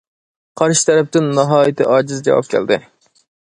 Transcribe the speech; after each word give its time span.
قارشى 0.61 0.81
تەرەپتىن 0.87 1.29
ناھايىتى 1.41 1.89
ئاجىز 1.97 2.25
جاۋاب 2.31 2.53
كەلدى. 2.57 2.83